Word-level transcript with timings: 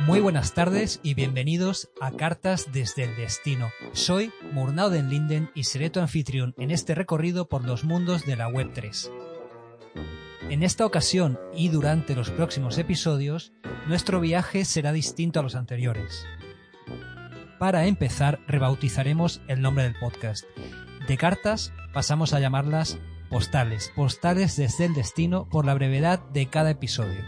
Muy 0.00 0.20
buenas 0.20 0.52
tardes 0.52 1.00
y 1.02 1.14
bienvenidos 1.14 1.90
a 2.00 2.10
Cartas 2.12 2.66
desde 2.72 3.04
el 3.04 3.16
Destino. 3.16 3.70
Soy 3.92 4.32
Murnauden 4.52 5.08
Linden 5.08 5.50
y 5.54 5.64
seré 5.64 5.90
tu 5.90 6.00
anfitrión 6.00 6.54
en 6.58 6.70
este 6.70 6.94
recorrido 6.94 7.48
por 7.48 7.64
los 7.64 7.84
mundos 7.84 8.26
de 8.26 8.36
la 8.36 8.48
Web3. 8.48 9.10
En 10.50 10.62
esta 10.62 10.84
ocasión 10.84 11.38
y 11.54 11.68
durante 11.68 12.14
los 12.14 12.30
próximos 12.30 12.76
episodios, 12.78 13.52
nuestro 13.86 14.20
viaje 14.20 14.64
será 14.64 14.92
distinto 14.92 15.40
a 15.40 15.42
los 15.42 15.54
anteriores. 15.54 16.26
Para 17.58 17.86
empezar, 17.86 18.40
rebautizaremos 18.48 19.40
el 19.46 19.62
nombre 19.62 19.84
del 19.84 19.98
podcast. 19.98 20.44
De 21.06 21.16
cartas 21.16 21.72
pasamos 21.94 22.34
a 22.34 22.40
llamarlas 22.40 22.98
postales, 23.30 23.92
postales 23.94 24.56
desde 24.56 24.84
el 24.84 24.94
destino 24.94 25.48
por 25.48 25.64
la 25.64 25.74
brevedad 25.74 26.18
de 26.18 26.46
cada 26.46 26.70
episodio. 26.70 27.22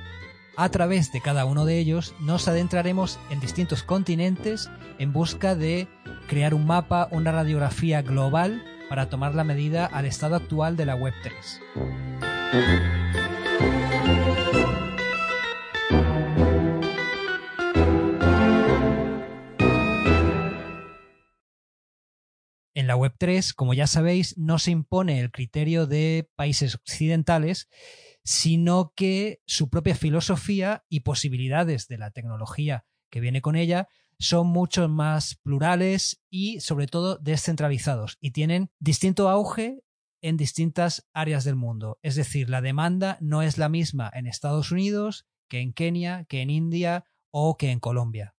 A 0.56 0.68
través 0.68 1.10
de 1.12 1.20
cada 1.20 1.46
uno 1.46 1.64
de 1.64 1.78
ellos 1.78 2.14
nos 2.20 2.46
adentraremos 2.46 3.18
en 3.30 3.40
distintos 3.40 3.82
continentes 3.82 4.70
en 4.98 5.12
busca 5.12 5.56
de 5.56 5.88
crear 6.28 6.54
un 6.54 6.66
mapa, 6.66 7.08
una 7.10 7.32
radiografía 7.32 8.02
global 8.02 8.62
para 8.88 9.08
tomar 9.08 9.34
la 9.34 9.42
medida 9.42 9.86
al 9.86 10.06
estado 10.06 10.36
actual 10.36 10.76
de 10.76 10.86
la 10.86 10.96
Web3. 10.96 13.02
Web3, 23.04 23.54
como 23.54 23.74
ya 23.74 23.86
sabéis, 23.86 24.36
no 24.38 24.58
se 24.58 24.70
impone 24.70 25.20
el 25.20 25.30
criterio 25.30 25.86
de 25.86 26.30
países 26.36 26.74
occidentales, 26.74 27.68
sino 28.24 28.92
que 28.96 29.40
su 29.46 29.68
propia 29.68 29.94
filosofía 29.94 30.84
y 30.88 31.00
posibilidades 31.00 31.88
de 31.88 31.98
la 31.98 32.10
tecnología 32.10 32.86
que 33.10 33.20
viene 33.20 33.42
con 33.42 33.54
ella 33.56 33.88
son 34.18 34.46
mucho 34.46 34.88
más 34.88 35.36
plurales 35.42 36.22
y 36.30 36.60
sobre 36.60 36.86
todo 36.86 37.18
descentralizados 37.18 38.16
y 38.20 38.30
tienen 38.30 38.70
distinto 38.78 39.28
auge 39.28 39.82
en 40.22 40.36
distintas 40.36 41.06
áreas 41.12 41.44
del 41.44 41.56
mundo. 41.56 41.98
Es 42.02 42.14
decir, 42.14 42.48
la 42.48 42.62
demanda 42.62 43.18
no 43.20 43.42
es 43.42 43.58
la 43.58 43.68
misma 43.68 44.10
en 44.14 44.26
Estados 44.26 44.72
Unidos 44.72 45.26
que 45.48 45.60
en 45.60 45.74
Kenia, 45.74 46.24
que 46.24 46.40
en 46.40 46.50
India 46.50 47.04
o 47.30 47.56
que 47.58 47.70
en 47.70 47.80
Colombia. 47.80 48.33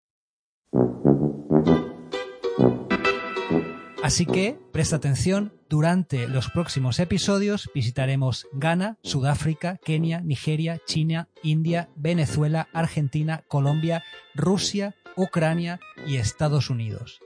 Así 4.06 4.28
que 4.28 4.60
presta 4.72 4.98
atención, 4.98 5.52
durante 5.68 6.28
los 6.28 6.52
próximos 6.52 7.00
episodios 7.00 7.72
visitaremos 7.74 8.46
Ghana, 8.54 9.00
Sudáfrica, 9.02 9.80
Kenia, 9.84 10.22
Nigeria, 10.22 10.80
China, 10.86 11.28
India, 11.42 11.90
Venezuela, 11.96 12.68
Argentina, 12.72 13.44
Colombia, 13.48 14.04
Rusia, 14.36 14.94
Ucrania 15.16 15.80
y 16.06 16.18
Estados 16.18 16.70
Unidos. 16.70 17.20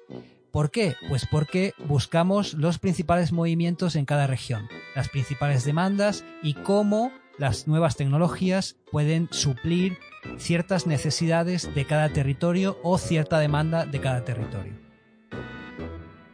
¿Por 0.51 0.71
qué? 0.71 0.95
Pues 1.09 1.27
porque 1.29 1.73
buscamos 1.85 2.53
los 2.53 2.79
principales 2.79 3.33
movimientos 3.33 3.97
en 3.97 4.05
cada 4.05 4.25
región, 4.25 4.69
las 4.95 5.09
principales 5.09 5.65
demandas 5.65 6.23
y 6.41 6.53
cómo 6.53 7.11
las 7.37 7.67
nuevas 7.67 7.97
tecnologías 7.97 8.77
pueden 8.89 9.27
suplir 9.31 9.97
ciertas 10.37 10.87
necesidades 10.87 11.75
de 11.75 11.85
cada 11.85 12.07
territorio 12.07 12.79
o 12.83 12.97
cierta 12.97 13.37
demanda 13.37 13.85
de 13.85 13.99
cada 13.99 14.23
territorio 14.23 14.88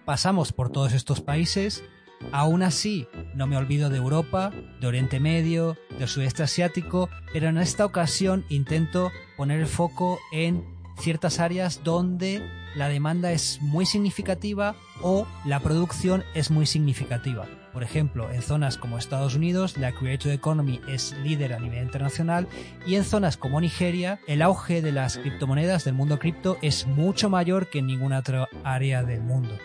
pasamos 0.05 0.53
por 0.53 0.69
todos 0.69 0.93
estos 0.93 1.21
países, 1.21 1.83
aún 2.31 2.63
así 2.63 3.07
no 3.33 3.47
me 3.47 3.57
olvido 3.57 3.89
de 3.89 3.97
Europa, 3.97 4.51
de 4.79 4.87
Oriente 4.87 5.19
Medio, 5.19 5.77
del 5.97 6.07
sudeste 6.07 6.43
asiático, 6.43 7.09
pero 7.33 7.49
en 7.49 7.57
esta 7.57 7.85
ocasión 7.85 8.45
intento 8.49 9.11
poner 9.37 9.59
el 9.59 9.67
foco 9.67 10.19
en 10.31 10.63
ciertas 10.97 11.39
áreas 11.39 11.81
donde 11.83 12.47
la 12.75 12.89
demanda 12.89 13.31
es 13.31 13.61
muy 13.61 13.85
significativa 13.85 14.75
o 15.01 15.25
la 15.45 15.59
producción 15.59 16.23
es 16.33 16.51
muy 16.51 16.65
significativa. 16.65 17.47
Por 17.73 17.83
ejemplo, 17.83 18.31
en 18.31 18.41
zonas 18.41 18.77
como 18.77 18.97
Estados 18.97 19.35
Unidos, 19.35 19.77
la 19.77 19.91
Creative 19.91 20.33
Economy 20.33 20.79
es 20.87 21.13
líder 21.23 21.53
a 21.53 21.59
nivel 21.59 21.83
internacional 21.83 22.47
y 22.85 22.95
en 22.95 23.03
zonas 23.03 23.35
como 23.35 23.59
Nigeria, 23.59 24.19
el 24.27 24.41
auge 24.41 24.81
de 24.81 24.93
las 24.93 25.17
criptomonedas 25.17 25.83
del 25.83 25.93
mundo 25.93 26.19
cripto 26.19 26.57
es 26.61 26.87
mucho 26.87 27.29
mayor 27.29 27.69
que 27.69 27.79
en 27.79 27.87
ninguna 27.87 28.19
otra 28.19 28.47
área 28.63 29.03
del 29.03 29.21
mundo. 29.21 29.57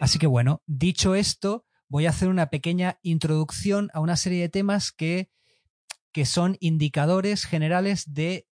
Así 0.00 0.18
que 0.18 0.26
bueno, 0.28 0.62
dicho 0.66 1.14
esto, 1.14 1.66
voy 1.88 2.06
a 2.06 2.10
hacer 2.10 2.28
una 2.28 2.48
pequeña 2.48 2.98
introducción 3.02 3.90
a 3.92 4.00
una 4.00 4.16
serie 4.16 4.40
de 4.40 4.48
temas 4.48 4.92
que, 4.92 5.30
que 6.12 6.26
son 6.26 6.56
indicadores 6.60 7.44
generales 7.44 8.14
de, 8.14 8.46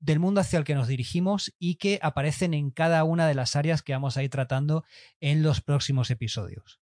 del 0.00 0.18
mundo 0.18 0.40
hacia 0.40 0.58
el 0.58 0.64
que 0.64 0.74
nos 0.74 0.88
dirigimos 0.88 1.54
y 1.58 1.76
que 1.76 1.98
aparecen 2.02 2.54
en 2.54 2.70
cada 2.70 3.04
una 3.04 3.26
de 3.26 3.34
las 3.34 3.56
áreas 3.56 3.82
que 3.82 3.92
vamos 3.92 4.16
a 4.16 4.22
ir 4.22 4.30
tratando 4.30 4.84
en 5.20 5.42
los 5.42 5.62
próximos 5.62 6.10
episodios. 6.10 6.80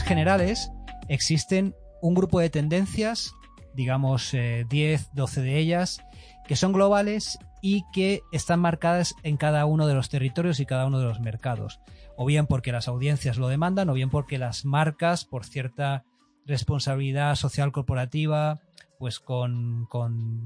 Generales 0.00 0.70
existen 1.08 1.74
un 2.00 2.14
grupo 2.14 2.40
de 2.40 2.48
tendencias, 2.48 3.34
digamos 3.74 4.32
10, 4.32 4.32
eh, 4.72 4.98
12 5.12 5.42
de 5.42 5.58
ellas, 5.58 6.00
que 6.46 6.56
son 6.56 6.72
globales 6.72 7.38
y 7.60 7.84
que 7.92 8.22
están 8.32 8.60
marcadas 8.60 9.14
en 9.22 9.36
cada 9.36 9.66
uno 9.66 9.86
de 9.86 9.94
los 9.94 10.08
territorios 10.08 10.58
y 10.58 10.66
cada 10.66 10.86
uno 10.86 10.98
de 10.98 11.04
los 11.04 11.20
mercados. 11.20 11.80
O 12.16 12.24
bien 12.24 12.46
porque 12.46 12.72
las 12.72 12.88
audiencias 12.88 13.36
lo 13.36 13.48
demandan, 13.48 13.88
o 13.88 13.94
bien 13.94 14.10
porque 14.10 14.38
las 14.38 14.64
marcas, 14.64 15.24
por 15.24 15.44
cierta 15.44 16.04
responsabilidad 16.46 17.36
social 17.36 17.70
corporativa, 17.72 18.60
pues 18.98 19.20
con, 19.20 19.88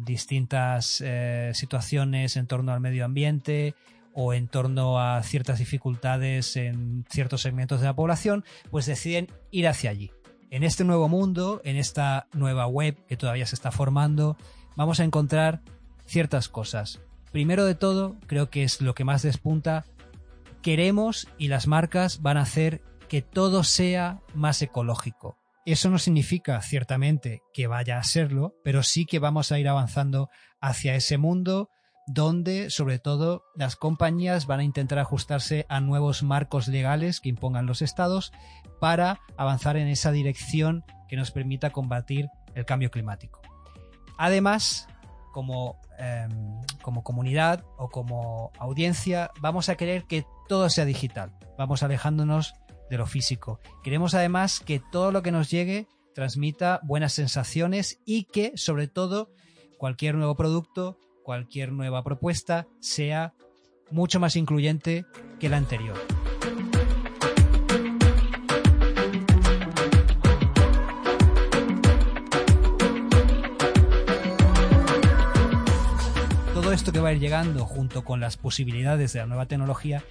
distintas 0.04 1.02
eh, 1.04 1.50
situaciones 1.54 2.36
en 2.36 2.46
torno 2.46 2.72
al 2.72 2.80
medio 2.80 3.04
ambiente 3.04 3.74
o 4.18 4.32
en 4.32 4.48
torno 4.48 4.98
a 4.98 5.22
ciertas 5.22 5.58
dificultades 5.58 6.56
en 6.56 7.04
ciertos 7.10 7.42
segmentos 7.42 7.80
de 7.80 7.86
la 7.86 7.94
población, 7.94 8.44
pues 8.70 8.86
deciden 8.86 9.28
ir 9.50 9.68
hacia 9.68 9.90
allí. 9.90 10.10
En 10.50 10.64
este 10.64 10.84
nuevo 10.84 11.06
mundo, 11.06 11.60
en 11.64 11.76
esta 11.76 12.26
nueva 12.32 12.66
web 12.66 12.96
que 13.06 13.18
todavía 13.18 13.44
se 13.44 13.54
está 13.54 13.70
formando, 13.70 14.38
vamos 14.74 15.00
a 15.00 15.04
encontrar 15.04 15.60
ciertas 16.06 16.48
cosas. 16.48 17.00
Primero 17.30 17.66
de 17.66 17.74
todo, 17.74 18.16
creo 18.26 18.48
que 18.48 18.62
es 18.62 18.80
lo 18.80 18.94
que 18.94 19.04
más 19.04 19.20
despunta, 19.20 19.84
queremos 20.62 21.28
y 21.36 21.48
las 21.48 21.66
marcas 21.66 22.22
van 22.22 22.38
a 22.38 22.42
hacer 22.42 22.80
que 23.10 23.20
todo 23.20 23.64
sea 23.64 24.22
más 24.32 24.62
ecológico. 24.62 25.36
Eso 25.66 25.90
no 25.90 25.98
significa 25.98 26.62
ciertamente 26.62 27.42
que 27.52 27.66
vaya 27.66 27.98
a 27.98 28.02
serlo, 28.02 28.54
pero 28.64 28.82
sí 28.82 29.04
que 29.04 29.18
vamos 29.18 29.52
a 29.52 29.58
ir 29.58 29.68
avanzando 29.68 30.30
hacia 30.58 30.94
ese 30.94 31.18
mundo 31.18 31.68
donde 32.06 32.70
sobre 32.70 32.98
todo 32.98 33.44
las 33.54 33.76
compañías 33.76 34.46
van 34.46 34.60
a 34.60 34.64
intentar 34.64 34.98
ajustarse 34.98 35.66
a 35.68 35.80
nuevos 35.80 36.22
marcos 36.22 36.68
legales 36.68 37.20
que 37.20 37.28
impongan 37.28 37.66
los 37.66 37.82
estados 37.82 38.32
para 38.80 39.20
avanzar 39.36 39.76
en 39.76 39.88
esa 39.88 40.12
dirección 40.12 40.84
que 41.08 41.16
nos 41.16 41.30
permita 41.30 41.70
combatir 41.70 42.28
el 42.54 42.64
cambio 42.64 42.90
climático. 42.90 43.42
Además, 44.16 44.88
como, 45.32 45.80
em, 45.98 46.62
como 46.80 47.02
comunidad 47.02 47.64
o 47.76 47.88
como 47.88 48.52
audiencia, 48.58 49.30
vamos 49.40 49.68
a 49.68 49.76
querer 49.76 50.04
que 50.04 50.24
todo 50.48 50.70
sea 50.70 50.84
digital. 50.84 51.32
Vamos 51.58 51.82
alejándonos 51.82 52.54
de 52.88 52.98
lo 52.98 53.06
físico. 53.06 53.60
Queremos 53.82 54.14
además 54.14 54.60
que 54.60 54.80
todo 54.80 55.10
lo 55.10 55.22
que 55.22 55.32
nos 55.32 55.50
llegue 55.50 55.88
transmita 56.14 56.80
buenas 56.84 57.12
sensaciones 57.12 58.00
y 58.06 58.24
que, 58.24 58.52
sobre 58.56 58.88
todo, 58.88 59.30
cualquier 59.76 60.14
nuevo 60.14 60.36
producto 60.36 60.98
cualquier 61.26 61.72
nueva 61.72 62.04
propuesta 62.04 62.68
sea 62.78 63.34
mucho 63.90 64.20
más 64.20 64.36
incluyente 64.36 65.06
que 65.40 65.48
la 65.48 65.56
anterior. 65.56 65.96
Todo 76.54 76.72
esto 76.72 76.92
que 76.92 77.00
va 77.00 77.08
a 77.08 77.12
ir 77.12 77.18
llegando 77.18 77.66
junto 77.66 78.04
con 78.04 78.20
las 78.20 78.36
posibilidades 78.36 79.12
de 79.12 79.18
la 79.18 79.26
nueva 79.26 79.46
tecnología 79.46 80.04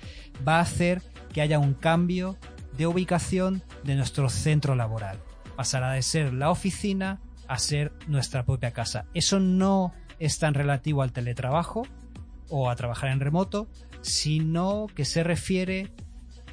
va 0.46 0.58
a 0.58 0.64
hacer 0.64 1.02
que 1.32 1.40
haya 1.40 1.60
un 1.60 1.76
cambio 1.76 2.36
de 2.78 2.88
ubicación 2.88 3.64
de 3.86 3.96
nuestro 3.96 4.28
centro 4.28 4.76
laboral. 4.76 5.18
Pasará 5.56 5.94
de 5.94 6.02
ser 6.02 6.34
la 6.34 6.52
oficina 6.52 7.22
a 7.48 7.58
ser 7.58 7.94
nuestra 8.08 8.44
propia 8.44 8.72
casa. 8.72 9.06
Eso 9.14 9.40
no 9.40 9.94
es 10.20 10.40
tan 10.40 10.54
relativo 10.54 11.02
al 11.02 11.12
teletrabajo 11.12 11.88
o 12.50 12.70
a 12.70 12.76
trabajar 12.76 13.10
en 13.10 13.20
remoto, 13.20 13.68
sino 14.02 14.88
que 14.96 15.06
se 15.06 15.24
refiere 15.24 15.92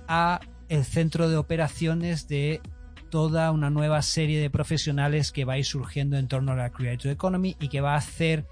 a 0.09 0.41
el 0.69 0.85
centro 0.85 1.29
de 1.29 1.37
operaciones 1.37 2.29
de 2.29 2.61
toda 3.11 3.50
una 3.50 3.69
nueva 3.69 4.00
serie 4.00 4.41
de 4.41 4.49
profesionales 4.49 5.32
que 5.32 5.44
va 5.44 5.55
a 5.55 5.59
ir 5.59 5.67
surgiendo 5.67 6.17
en 6.17 6.29
torno 6.29 6.53
a 6.53 6.56
la 6.56 6.70
Creative 6.70 7.12
Economy 7.12 7.56
y 7.61 7.69
que 7.69 7.82
va 7.82 7.93
a 7.93 7.99
hacer 7.99 8.47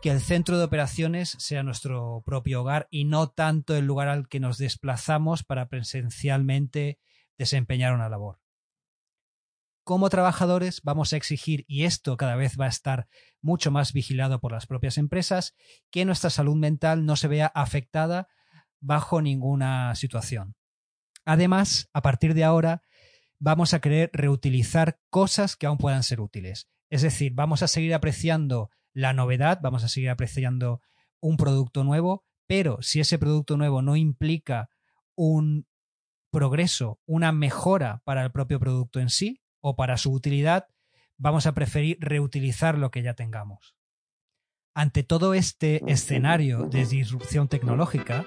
que 0.00 0.10
el 0.10 0.20
centro 0.20 0.58
de 0.58 0.64
operaciones 0.64 1.36
sea 1.38 1.62
nuestro 1.62 2.22
propio 2.24 2.62
hogar 2.62 2.88
y 2.90 3.04
no 3.04 3.28
tanto 3.28 3.76
el 3.76 3.86
lugar 3.86 4.08
al 4.08 4.28
que 4.28 4.40
nos 4.40 4.58
desplazamos 4.58 5.44
para 5.44 5.68
presencialmente 5.68 6.98
desempeñar 7.38 7.94
una 7.94 8.08
labor. 8.08 8.41
Como 9.84 10.10
trabajadores 10.10 10.80
vamos 10.84 11.12
a 11.12 11.16
exigir, 11.16 11.64
y 11.66 11.84
esto 11.84 12.16
cada 12.16 12.36
vez 12.36 12.58
va 12.58 12.66
a 12.66 12.68
estar 12.68 13.08
mucho 13.40 13.72
más 13.72 13.92
vigilado 13.92 14.38
por 14.38 14.52
las 14.52 14.66
propias 14.66 14.96
empresas, 14.96 15.56
que 15.90 16.04
nuestra 16.04 16.30
salud 16.30 16.54
mental 16.54 17.04
no 17.04 17.16
se 17.16 17.26
vea 17.26 17.46
afectada 17.46 18.28
bajo 18.80 19.20
ninguna 19.20 19.92
situación. 19.96 20.54
Además, 21.24 21.88
a 21.92 22.00
partir 22.00 22.34
de 22.34 22.44
ahora, 22.44 22.82
vamos 23.40 23.74
a 23.74 23.80
querer 23.80 24.10
reutilizar 24.12 25.00
cosas 25.10 25.56
que 25.56 25.66
aún 25.66 25.78
puedan 25.78 26.04
ser 26.04 26.20
útiles. 26.20 26.68
Es 26.88 27.02
decir, 27.02 27.32
vamos 27.34 27.62
a 27.62 27.68
seguir 27.68 27.92
apreciando 27.92 28.70
la 28.92 29.12
novedad, 29.12 29.58
vamos 29.62 29.82
a 29.82 29.88
seguir 29.88 30.10
apreciando 30.10 30.80
un 31.20 31.36
producto 31.36 31.82
nuevo, 31.82 32.24
pero 32.46 32.80
si 32.82 33.00
ese 33.00 33.18
producto 33.18 33.56
nuevo 33.56 33.82
no 33.82 33.96
implica 33.96 34.68
un 35.16 35.66
progreso, 36.30 37.00
una 37.04 37.32
mejora 37.32 38.00
para 38.04 38.22
el 38.22 38.30
propio 38.30 38.60
producto 38.60 39.00
en 39.00 39.08
sí 39.10 39.41
o 39.62 39.74
para 39.74 39.96
su 39.96 40.12
utilidad, 40.12 40.66
vamos 41.16 41.46
a 41.46 41.54
preferir 41.54 41.96
reutilizar 42.00 42.76
lo 42.76 42.90
que 42.90 43.02
ya 43.02 43.14
tengamos. 43.14 43.74
Ante 44.74 45.02
todo 45.02 45.32
este 45.34 45.82
escenario 45.86 46.64
de 46.64 46.84
disrupción 46.84 47.48
tecnológica, 47.48 48.26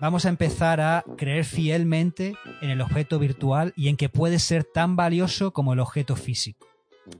vamos 0.00 0.26
a 0.26 0.28
empezar 0.28 0.80
a 0.80 1.04
creer 1.16 1.44
fielmente 1.44 2.34
en 2.60 2.70
el 2.70 2.80
objeto 2.80 3.18
virtual 3.18 3.72
y 3.76 3.88
en 3.88 3.96
que 3.96 4.08
puede 4.08 4.38
ser 4.38 4.64
tan 4.64 4.96
valioso 4.96 5.52
como 5.52 5.72
el 5.72 5.80
objeto 5.80 6.16
físico. 6.16 6.66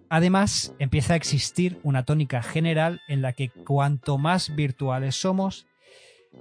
Además, 0.08 0.74
empieza 0.78 1.14
a 1.14 1.16
existir 1.16 1.80
una 1.82 2.04
tónica 2.04 2.42
general 2.42 3.00
en 3.08 3.20
la 3.20 3.32
que 3.32 3.50
cuanto 3.50 4.16
más 4.16 4.54
virtuales 4.54 5.16
somos, 5.16 5.66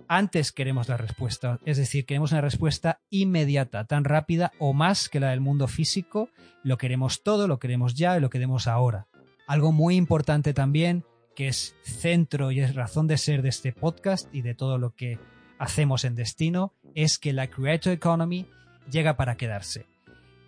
antes 0.07 0.51
queremos 0.51 0.89
la 0.89 0.97
respuesta. 0.97 1.59
Es 1.65 1.77
decir, 1.77 2.05
queremos 2.05 2.31
una 2.31 2.41
respuesta 2.41 3.01
inmediata, 3.09 3.85
tan 3.85 4.03
rápida 4.03 4.51
o 4.59 4.73
más 4.73 5.09
que 5.09 5.19
la 5.19 5.29
del 5.29 5.41
mundo 5.41 5.67
físico. 5.67 6.29
Lo 6.63 6.77
queremos 6.77 7.23
todo, 7.23 7.47
lo 7.47 7.59
queremos 7.59 7.95
ya 7.95 8.17
y 8.17 8.21
lo 8.21 8.29
queremos 8.29 8.67
ahora. 8.67 9.07
Algo 9.47 9.71
muy 9.71 9.95
importante 9.95 10.53
también, 10.53 11.03
que 11.35 11.47
es 11.47 11.75
centro 11.83 12.51
y 12.51 12.59
es 12.59 12.75
razón 12.75 13.07
de 13.07 13.17
ser 13.17 13.41
de 13.41 13.49
este 13.49 13.73
podcast 13.73 14.27
y 14.33 14.41
de 14.41 14.55
todo 14.55 14.77
lo 14.77 14.95
que 14.95 15.19
hacemos 15.59 16.05
en 16.05 16.15
Destino, 16.15 16.73
es 16.95 17.17
que 17.17 17.33
la 17.33 17.47
Creator 17.47 17.93
Economy 17.93 18.47
llega 18.89 19.17
para 19.17 19.37
quedarse. 19.37 19.85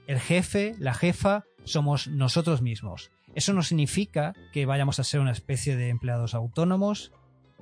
El 0.07 0.19
jefe, 0.19 0.75
la 0.79 0.93
jefa, 0.93 1.45
somos 1.63 2.07
nosotros 2.07 2.61
mismos. 2.61 3.11
Eso 3.35 3.53
no 3.53 3.63
significa 3.63 4.33
que 4.51 4.65
vayamos 4.65 4.99
a 4.99 5.03
ser 5.03 5.19
una 5.19 5.31
especie 5.31 5.75
de 5.75 5.89
empleados 5.89 6.33
autónomos 6.33 7.11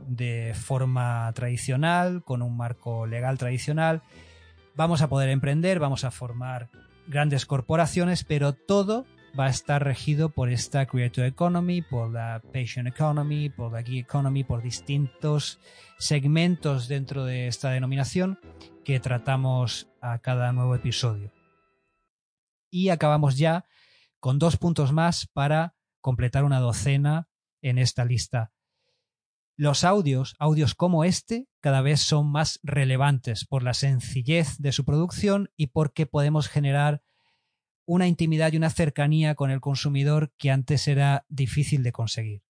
de 0.07 0.53
forma 0.55 1.31
tradicional, 1.33 2.23
con 2.23 2.41
un 2.41 2.57
marco 2.57 3.05
legal 3.05 3.37
tradicional. 3.37 4.01
Vamos 4.75 5.01
a 5.01 5.09
poder 5.09 5.29
emprender, 5.29 5.79
vamos 5.79 6.03
a 6.03 6.11
formar 6.11 6.69
grandes 7.07 7.45
corporaciones, 7.45 8.23
pero 8.23 8.53
todo 8.53 9.05
va 9.37 9.45
a 9.45 9.49
estar 9.49 9.83
regido 9.83 10.29
por 10.29 10.49
esta 10.49 10.85
Creator 10.85 11.25
Economy, 11.25 11.81
por 11.81 12.11
la 12.11 12.41
Patient 12.53 12.87
Economy, 12.87 13.49
por 13.49 13.71
la 13.71 13.81
Geek 13.81 14.05
Economy, 14.05 14.43
por 14.43 14.61
distintos 14.61 15.59
segmentos 15.97 16.87
dentro 16.87 17.25
de 17.25 17.47
esta 17.47 17.71
denominación 17.71 18.39
que 18.83 18.99
tratamos 18.99 19.87
a 20.01 20.19
cada 20.19 20.51
nuevo 20.51 20.75
episodio. 20.75 21.31
Y 22.69 22.89
acabamos 22.89 23.37
ya 23.37 23.65
con 24.19 24.39
dos 24.39 24.57
puntos 24.57 24.91
más 24.91 25.27
para 25.27 25.75
completar 25.99 26.43
una 26.43 26.59
docena 26.59 27.27
en 27.61 27.77
esta 27.77 28.05
lista. 28.05 28.51
Los 29.61 29.83
audios, 29.83 30.33
audios 30.39 30.73
como 30.73 31.03
este, 31.03 31.47
cada 31.59 31.81
vez 31.81 31.99
son 31.99 32.31
más 32.31 32.59
relevantes 32.63 33.45
por 33.45 33.61
la 33.61 33.75
sencillez 33.75 34.57
de 34.57 34.71
su 34.71 34.85
producción 34.85 35.51
y 35.55 35.67
porque 35.67 36.07
podemos 36.07 36.47
generar 36.47 37.03
una 37.85 38.07
intimidad 38.07 38.51
y 38.51 38.57
una 38.57 38.71
cercanía 38.71 39.35
con 39.35 39.51
el 39.51 39.61
consumidor 39.61 40.33
que 40.39 40.49
antes 40.49 40.87
era 40.87 41.27
difícil 41.29 41.83
de 41.83 41.91
conseguir. 41.91 42.41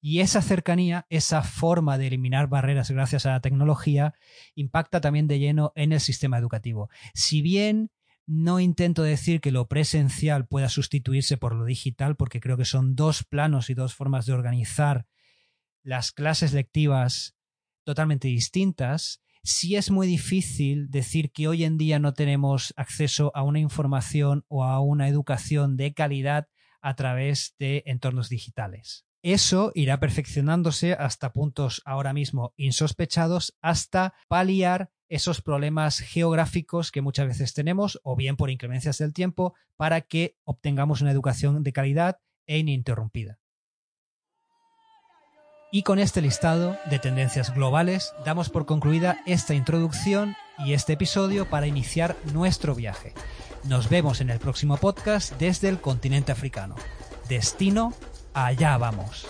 Y 0.00 0.18
esa 0.18 0.42
cercanía, 0.42 1.06
esa 1.08 1.44
forma 1.44 1.98
de 1.98 2.08
eliminar 2.08 2.48
barreras 2.48 2.90
gracias 2.90 3.24
a 3.24 3.30
la 3.30 3.40
tecnología, 3.40 4.14
impacta 4.56 5.00
también 5.00 5.28
de 5.28 5.38
lleno 5.38 5.70
en 5.76 5.92
el 5.92 6.00
sistema 6.00 6.36
educativo. 6.36 6.90
Si 7.14 7.42
bien 7.42 7.92
no 8.26 8.58
intento 8.58 9.04
decir 9.04 9.40
que 9.40 9.52
lo 9.52 9.68
presencial 9.68 10.48
pueda 10.48 10.68
sustituirse 10.68 11.36
por 11.36 11.54
lo 11.54 11.64
digital, 11.64 12.16
porque 12.16 12.40
creo 12.40 12.56
que 12.56 12.64
son 12.64 12.96
dos 12.96 13.22
planos 13.22 13.70
y 13.70 13.74
dos 13.74 13.94
formas 13.94 14.26
de 14.26 14.32
organizar 14.32 15.06
las 15.82 16.12
clases 16.12 16.52
lectivas 16.52 17.34
totalmente 17.84 18.28
distintas. 18.28 19.20
Sí 19.42 19.76
es 19.76 19.90
muy 19.90 20.06
difícil 20.06 20.90
decir 20.90 21.32
que 21.32 21.48
hoy 21.48 21.64
en 21.64 21.78
día 21.78 21.98
no 21.98 22.12
tenemos 22.12 22.74
acceso 22.76 23.32
a 23.34 23.42
una 23.42 23.58
información 23.58 24.44
o 24.48 24.64
a 24.64 24.80
una 24.80 25.08
educación 25.08 25.76
de 25.76 25.94
calidad 25.94 26.48
a 26.82 26.94
través 26.94 27.54
de 27.58 27.82
entornos 27.86 28.28
digitales. 28.28 29.06
Eso 29.22 29.70
irá 29.74 30.00
perfeccionándose 30.00 30.94
hasta 30.94 31.32
puntos 31.32 31.82
ahora 31.84 32.12
mismo 32.14 32.54
insospechados, 32.56 33.56
hasta 33.60 34.14
paliar 34.28 34.90
esos 35.08 35.42
problemas 35.42 35.98
geográficos 35.98 36.90
que 36.90 37.02
muchas 37.02 37.26
veces 37.26 37.52
tenemos, 37.52 38.00
o 38.02 38.16
bien 38.16 38.36
por 38.36 38.48
inclemencias 38.48 38.96
del 38.98 39.12
tiempo, 39.12 39.54
para 39.76 40.02
que 40.02 40.36
obtengamos 40.44 41.02
una 41.02 41.10
educación 41.10 41.62
de 41.62 41.72
calidad 41.72 42.20
e 42.46 42.58
ininterrumpida. 42.58 43.38
Y 45.72 45.84
con 45.84 46.00
este 46.00 46.20
listado 46.20 46.76
de 46.90 46.98
tendencias 46.98 47.54
globales 47.54 48.12
damos 48.24 48.48
por 48.48 48.66
concluida 48.66 49.20
esta 49.24 49.54
introducción 49.54 50.36
y 50.58 50.72
este 50.72 50.94
episodio 50.94 51.48
para 51.48 51.68
iniciar 51.68 52.16
nuestro 52.32 52.74
viaje. 52.74 53.14
Nos 53.64 53.88
vemos 53.88 54.20
en 54.20 54.30
el 54.30 54.40
próximo 54.40 54.78
podcast 54.78 55.32
desde 55.38 55.68
el 55.68 55.80
continente 55.80 56.32
africano. 56.32 56.74
Destino, 57.28 57.94
allá 58.34 58.76
vamos. 58.78 59.28